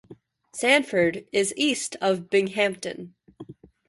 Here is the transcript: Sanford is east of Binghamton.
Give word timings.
Sanford 0.51 1.27
is 1.31 1.53
east 1.55 1.95
of 2.01 2.27
Binghamton. 2.27 3.13